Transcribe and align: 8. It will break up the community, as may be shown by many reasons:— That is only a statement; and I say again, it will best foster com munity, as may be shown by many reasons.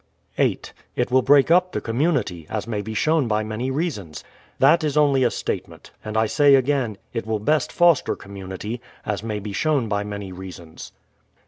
8. 0.39 0.73
It 0.95 1.11
will 1.11 1.21
break 1.21 1.51
up 1.51 1.73
the 1.73 1.79
community, 1.79 2.47
as 2.49 2.65
may 2.65 2.81
be 2.81 2.95
shown 2.95 3.27
by 3.27 3.43
many 3.43 3.69
reasons:— 3.69 4.23
That 4.57 4.83
is 4.83 4.97
only 4.97 5.23
a 5.23 5.29
statement; 5.29 5.91
and 6.03 6.17
I 6.17 6.25
say 6.25 6.55
again, 6.55 6.97
it 7.13 7.27
will 7.27 7.37
best 7.37 7.71
foster 7.71 8.15
com 8.15 8.33
munity, 8.33 8.79
as 9.05 9.21
may 9.21 9.37
be 9.37 9.53
shown 9.53 9.87
by 9.87 10.03
many 10.03 10.31
reasons. 10.31 10.91